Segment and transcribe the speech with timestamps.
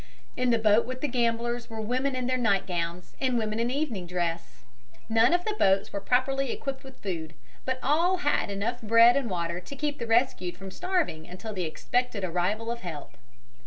[0.35, 3.69] In the boat with the gamblers were women in their night gowns and women in
[3.69, 4.63] evening dress.
[5.09, 7.35] None of the boats were properly equipped with food,
[7.65, 11.65] but all had enough bread and water to keep the rescued from starving until the
[11.65, 13.15] expected arrival of help.